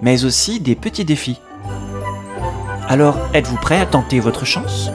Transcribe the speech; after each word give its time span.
mais 0.00 0.24
aussi 0.24 0.60
des 0.60 0.74
petits 0.74 1.04
défis. 1.04 1.40
Alors, 2.88 3.18
êtes-vous 3.34 3.56
prêt 3.56 3.80
à 3.80 3.86
tenter 3.86 4.20
votre 4.20 4.44
chance? 4.44 4.90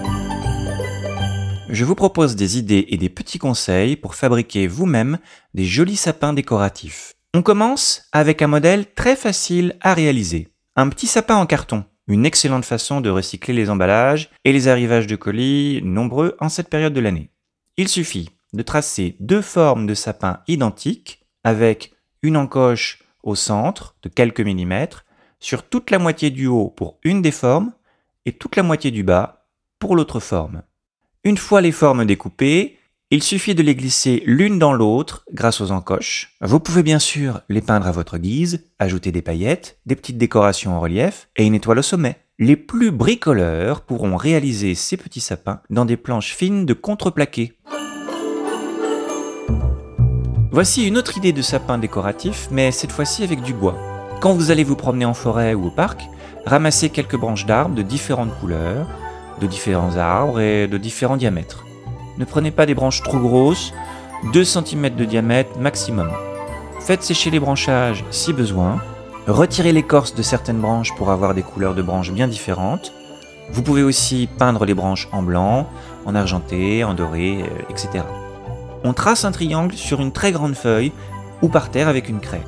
Je 1.69 1.85
vous 1.85 1.95
propose 1.95 2.35
des 2.35 2.57
idées 2.57 2.85
et 2.89 2.97
des 2.97 3.09
petits 3.09 3.39
conseils 3.39 3.95
pour 3.95 4.15
fabriquer 4.15 4.67
vous-même 4.67 5.17
des 5.53 5.65
jolis 5.65 5.95
sapins 5.95 6.33
décoratifs. 6.33 7.13
On 7.33 7.41
commence 7.41 8.03
avec 8.11 8.41
un 8.41 8.47
modèle 8.47 8.85
très 8.93 9.15
facile 9.15 9.77
à 9.79 9.93
réaliser. 9.93 10.49
Un 10.75 10.89
petit 10.89 11.07
sapin 11.07 11.35
en 11.35 11.45
carton, 11.45 11.85
une 12.07 12.25
excellente 12.25 12.65
façon 12.65 12.99
de 12.99 13.09
recycler 13.09 13.53
les 13.53 13.69
emballages 13.69 14.29
et 14.43 14.51
les 14.51 14.67
arrivages 14.67 15.07
de 15.07 15.15
colis 15.15 15.81
nombreux 15.81 16.35
en 16.41 16.49
cette 16.49 16.69
période 16.69 16.93
de 16.93 16.99
l'année. 16.99 17.29
Il 17.77 17.87
suffit 17.87 18.29
de 18.51 18.63
tracer 18.63 19.15
deux 19.21 19.41
formes 19.41 19.87
de 19.87 19.93
sapin 19.93 20.39
identiques 20.47 21.25
avec 21.45 21.93
une 22.21 22.35
encoche 22.35 22.99
au 23.23 23.35
centre 23.35 23.95
de 24.03 24.09
quelques 24.09 24.41
millimètres 24.41 25.05
sur 25.39 25.63
toute 25.63 25.91
la 25.91 25.99
moitié 25.99 26.29
du 26.29 26.47
haut 26.47 26.69
pour 26.69 26.97
une 27.03 27.21
des 27.21 27.31
formes 27.31 27.71
et 28.25 28.31
toute 28.31 28.55
la 28.55 28.63
moitié 28.63 28.91
du 28.91 29.03
bas 29.03 29.47
pour 29.79 29.95
l'autre 29.95 30.19
forme. 30.19 30.61
Une 31.23 31.37
fois 31.37 31.61
les 31.61 31.71
formes 31.71 32.05
découpées, 32.05 32.77
il 33.13 33.21
suffit 33.21 33.55
de 33.55 33.61
les 33.61 33.75
glisser 33.75 34.23
l'une 34.25 34.57
dans 34.57 34.71
l'autre 34.71 35.25
grâce 35.33 35.59
aux 35.59 35.71
encoches. 35.71 36.33
Vous 36.39 36.61
pouvez 36.61 36.81
bien 36.81 36.99
sûr 36.99 37.41
les 37.49 37.61
peindre 37.61 37.87
à 37.87 37.91
votre 37.91 38.17
guise, 38.17 38.69
ajouter 38.79 39.11
des 39.11 39.21
paillettes, 39.21 39.79
des 39.85 39.97
petites 39.97 40.17
décorations 40.17 40.77
en 40.77 40.79
relief 40.79 41.27
et 41.35 41.45
une 41.45 41.55
étoile 41.55 41.79
au 41.79 41.83
sommet. 41.83 42.17
Les 42.39 42.55
plus 42.55 42.89
bricoleurs 42.89 43.81
pourront 43.81 44.15
réaliser 44.15 44.75
ces 44.75 44.97
petits 44.97 45.19
sapins 45.19 45.61
dans 45.69 45.85
des 45.85 45.97
planches 45.97 46.33
fines 46.33 46.65
de 46.65 46.73
contreplaqué. 46.73 47.53
Voici 50.53 50.85
une 50.85 50.97
autre 50.97 51.17
idée 51.17 51.31
de 51.31 51.41
sapin 51.41 51.77
décoratif, 51.77 52.49
mais 52.51 52.71
cette 52.71 52.91
fois-ci 52.91 53.23
avec 53.23 53.41
du 53.41 53.53
bois. 53.53 53.77
Quand 54.19 54.33
vous 54.33 54.51
allez 54.51 54.65
vous 54.65 54.75
promener 54.75 55.05
en 55.05 55.13
forêt 55.13 55.53
ou 55.53 55.67
au 55.67 55.69
parc, 55.69 56.01
ramassez 56.45 56.89
quelques 56.89 57.15
branches 57.15 57.45
d'arbres 57.45 57.73
de 57.73 57.81
différentes 57.81 58.37
couleurs, 58.37 58.85
de 59.39 59.47
différents 59.47 59.95
arbres 59.95 60.41
et 60.41 60.67
de 60.67 60.77
différents 60.77 61.15
diamètres. 61.15 61.63
Ne 62.17 62.25
prenez 62.25 62.51
pas 62.51 62.65
des 62.65 62.75
branches 62.75 63.01
trop 63.01 63.17
grosses, 63.17 63.71
2 64.33 64.43
cm 64.43 64.89
de 64.89 65.05
diamètre 65.05 65.57
maximum. 65.57 66.11
Faites 66.81 67.03
sécher 67.03 67.29
les 67.29 67.39
branchages 67.39 68.03
si 68.11 68.33
besoin. 68.33 68.81
Retirez 69.27 69.71
l'écorce 69.71 70.15
de 70.15 70.21
certaines 70.21 70.59
branches 70.59 70.93
pour 70.97 71.11
avoir 71.11 71.33
des 71.33 71.43
couleurs 71.43 71.75
de 71.75 71.81
branches 71.81 72.11
bien 72.11 72.27
différentes. 72.27 72.91
Vous 73.53 73.61
pouvez 73.61 73.83
aussi 73.83 74.27
peindre 74.37 74.65
les 74.65 74.73
branches 74.73 75.07
en 75.13 75.23
blanc, 75.23 75.69
en 76.05 76.13
argenté, 76.13 76.83
en 76.83 76.93
doré, 76.93 77.43
euh, 77.43 77.63
etc. 77.69 78.03
On 78.83 78.93
trace 78.93 79.25
un 79.25 79.31
triangle 79.31 79.75
sur 79.75 80.01
une 80.01 80.11
très 80.11 80.31
grande 80.31 80.55
feuille 80.55 80.91
ou 81.41 81.49
par 81.49 81.69
terre 81.69 81.87
avec 81.87 82.09
une 82.09 82.19
craie. 82.19 82.45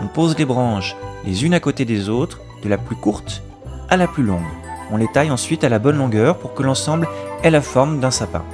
On 0.00 0.06
pose 0.06 0.38
les 0.38 0.44
branches 0.44 0.96
les 1.24 1.44
unes 1.44 1.54
à 1.54 1.60
côté 1.60 1.84
des 1.84 2.08
autres, 2.08 2.40
de 2.62 2.68
la 2.68 2.78
plus 2.78 2.96
courte 2.96 3.42
à 3.88 3.96
la 3.96 4.06
plus 4.06 4.22
longue. 4.22 4.42
On 4.90 4.96
les 4.96 5.08
taille 5.08 5.30
ensuite 5.30 5.64
à 5.64 5.68
la 5.68 5.78
bonne 5.78 5.98
longueur 5.98 6.38
pour 6.38 6.54
que 6.54 6.62
l'ensemble 6.62 7.08
ait 7.42 7.50
la 7.50 7.60
forme 7.60 8.00
d'un 8.00 8.10
sapin. 8.10 8.44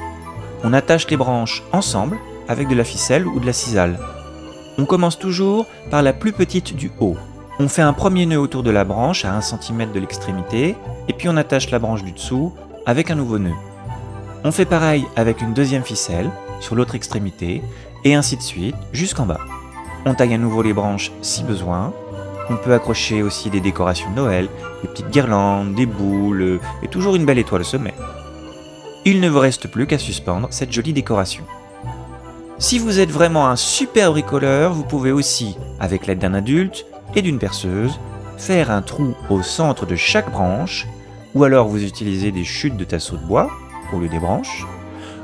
On 0.65 0.73
attache 0.73 1.09
les 1.09 1.17
branches 1.17 1.63
ensemble 1.73 2.19
avec 2.49 2.69
de 2.69 2.75
la 2.75 2.85
ficelle 2.85 3.27
ou 3.27 3.41
de 3.41 3.47
la 3.47 3.53
cisale. 3.53 3.99
On 4.79 4.85
commence 4.85 5.19
toujours 5.19 5.67
par 5.91 6.03
la 6.03 6.13
plus 6.13 6.33
petite 6.33 6.75
du 6.77 6.91
haut. 7.01 7.17
On 7.59 7.69
fait 7.69 7.83
un 7.83 7.93
premier 7.93 8.27
nœud 8.27 8.41
autour 8.41 8.63
de 8.63 8.71
la 8.71 8.85
branche 8.85 9.25
à 9.25 9.35
1 9.35 9.41
cm 9.41 9.93
de 9.93 10.01
l'extrémité, 10.01 10.77
et 11.09 11.13
puis 11.13 11.29
on 11.29 11.37
attache 11.37 11.71
la 11.71 11.79
branche 11.79 12.03
du 12.03 12.13
dessous 12.13 12.53
avec 12.87 13.11
un 13.11 13.17
nouveau 13.17 13.39
nœud. 13.39 13.55
On 14.45 14.53
fait 14.53 14.65
pareil 14.65 15.05
avec 15.17 15.43
une 15.43 15.53
deuxième 15.53 15.85
ficelle, 15.85 16.31
sur 16.61 16.77
l'autre 16.77 16.95
extrémité, 16.95 17.63
et 18.05 18.15
ainsi 18.15 18.37
de 18.37 18.43
suite 18.43 18.77
jusqu'en 18.93 19.27
bas. 19.27 19.41
On 20.07 20.15
taille 20.15 20.35
à 20.35 20.39
nouveau 20.39 20.63
les 20.63 20.73
branches 20.73 21.13
si 21.21 21.43
besoin. 21.43 21.93
On 22.49 22.57
peut 22.57 22.75
accrocher 22.75 23.23
aussi 23.23 23.51
des 23.51 23.61
décorations 23.61 24.11
de 24.11 24.17
Noël, 24.17 24.49
des 24.83 24.89
petites 24.89 25.11
guirlandes, 25.11 25.75
des 25.75 25.87
boules, 25.87 26.61
et 26.83 26.89
toujours 26.89 27.17
une 27.17 27.27
belle 27.27 27.39
étoile 27.39 27.61
au 27.61 27.65
sommet. 27.65 27.95
Il 29.05 29.21
ne 29.21 29.29
vous 29.29 29.39
reste 29.39 29.69
plus 29.69 29.87
qu'à 29.87 29.99
suspendre 29.99 30.49
cette 30.51 30.73
jolie 30.73 30.93
décoration. 30.93 31.45
Si 32.59 32.79
vous 32.79 32.99
êtes 33.01 33.11
vraiment 33.11 33.47
un 33.49 33.57
super 33.57 34.13
bricoleur, 34.13 34.73
vous 34.73 34.85
pouvez 34.85 35.13
aussi, 35.13 35.57
avec 35.79 36.07
l'aide 36.07 36.19
d'un 36.19 36.35
adulte 36.35 36.85
et 37.15 37.23
d'une 37.23 37.39
perceuse, 37.39 37.99
faire 38.37 38.71
un 38.71 38.83
trou 38.83 39.15
au 39.29 39.43
centre 39.43 39.87
de 39.87 39.97
chaque 39.97 40.31
branche, 40.31 40.87
ou 41.35 41.45
alors 41.45 41.69
vous 41.69 41.85
utilisez 41.85 42.33
des 42.33 42.45
chutes 42.45 42.77
de 42.77 42.85
tasseaux 42.85 43.17
de 43.17 43.25
bois 43.25 43.51
au 43.93 43.99
lieu 43.99 44.09
des 44.09 44.19
branches, 44.19 44.67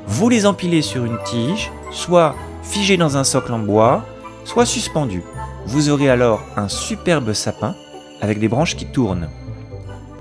vous 0.07 0.29
les 0.29 0.47
empilez 0.47 0.83
sur 0.83 1.05
une 1.05 1.19
tige, 1.25 1.71
soit 1.91 2.35
figées 2.63 2.97
dans 2.97 3.17
un 3.17 3.25
socle 3.25 3.53
en 3.53 3.59
bois, 3.59 4.05
soit 4.45 4.67
suspendues. 4.67 5.25
Vous 5.67 5.91
aurez 5.91 6.09
alors 6.09 6.43
un 6.57 6.69
superbe 6.69 7.33
sapin 7.33 7.75
avec 8.21 8.39
des 8.39 8.49
branches 8.49 8.77
qui 8.77 8.87
tournent. 8.87 9.29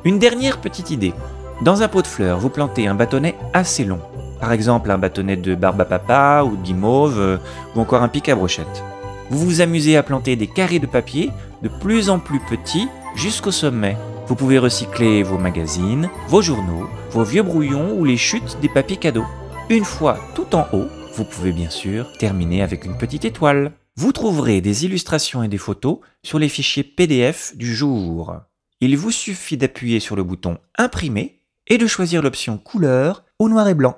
Une 0.04 0.20
dernière 0.20 0.60
petite 0.60 0.90
idée. 0.90 1.14
Dans 1.62 1.82
un 1.82 1.88
pot 1.88 2.02
de 2.02 2.08
fleurs, 2.08 2.40
vous 2.40 2.50
plantez 2.50 2.88
un 2.88 2.96
bâtonnet 2.96 3.36
assez 3.54 3.86
long. 3.86 4.02
Par 4.40 4.52
exemple, 4.52 4.92
un 4.92 4.98
bâtonnet 4.98 5.38
de 5.38 5.56
barbe 5.56 5.82
à 5.82 5.86
papa 5.86 6.44
ou 6.44 6.58
guimauve 6.58 7.20
euh, 7.20 7.38
ou 7.76 7.80
encore 7.80 8.04
un 8.04 8.10
pic 8.10 8.28
à 8.28 8.36
brochette. 8.36 8.84
Vous 9.30 9.40
vous 9.40 9.62
amusez 9.62 9.98
à 9.98 10.04
planter 10.04 10.36
des 10.36 10.48
carrés 10.48 10.80
de 10.80 10.86
papier 10.86 11.32
de 11.64 11.70
plus 11.70 12.10
en 12.10 12.20
plus 12.20 12.40
petits 12.40 12.88
jusqu'au 13.16 13.52
sommet. 13.52 13.98
Vous 14.28 14.36
pouvez 14.36 14.60
recycler 14.60 15.24
vos 15.24 15.38
magazines, 15.38 16.10
vos 16.28 16.42
journaux, 16.42 16.90
vos 17.12 17.24
vieux 17.24 17.44
brouillons 17.44 17.96
ou 17.98 18.04
les 18.04 18.18
chutes 18.18 18.58
des 18.62 18.70
papiers 18.70 18.98
cadeaux. 18.98 19.26
Une 19.68 19.84
fois 19.84 20.20
tout 20.36 20.56
en 20.56 20.68
haut, 20.74 20.86
vous 21.16 21.26
pouvez 21.26 21.52
bien 21.52 21.72
sûr 21.72 22.16
terminer 22.20 22.62
avec 22.62 22.86
une 22.86 23.00
petite 23.00 23.26
étoile. 23.26 23.72
Vous 23.96 24.12
trouverez 24.12 24.62
des 24.62 24.86
illustrations 24.86 25.42
et 25.42 25.48
des 25.48 25.58
photos 25.58 25.98
sur 26.22 26.38
les 26.38 26.50
fichiers 26.50 26.84
PDF 26.84 27.58
du 27.58 27.74
jour. 27.74 28.36
Il 28.80 28.96
vous 28.96 29.10
suffit 29.10 29.58
d'appuyer 29.58 30.00
sur 30.00 30.16
le 30.16 30.24
bouton 30.24 30.60
Imprimer 30.78 31.40
et 31.66 31.80
de 31.80 31.88
choisir 31.88 32.22
l'option 32.22 32.60
couleur 32.60 33.24
ou 33.40 33.50
noir 33.50 33.68
et 33.68 33.74
blanc. 33.74 33.96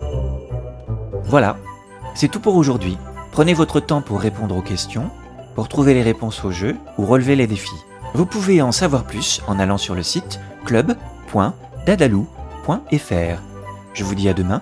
Voilà, 1.25 1.57
c'est 2.15 2.31
tout 2.31 2.39
pour 2.39 2.55
aujourd'hui. 2.55 2.97
Prenez 3.33 3.53
votre 3.53 3.81
temps 3.81 4.01
pour 4.01 4.21
répondre 4.21 4.55
aux 4.55 4.61
questions, 4.61 5.11
pour 5.53 5.67
trouver 5.67 5.93
les 5.93 6.03
réponses 6.03 6.45
au 6.45 6.51
jeu 6.51 6.77
ou 6.97 7.05
relever 7.05 7.35
les 7.35 7.47
défis. 7.47 7.83
Vous 8.13 8.25
pouvez 8.25 8.61
en 8.61 8.71
savoir 8.71 9.03
plus 9.03 9.41
en 9.47 9.59
allant 9.59 9.77
sur 9.77 9.95
le 9.95 10.03
site 10.03 10.39
club.dadalou.fr. 10.63 13.41
Je 13.93 14.03
vous 14.05 14.15
dis 14.15 14.29
à 14.29 14.33
demain 14.33 14.61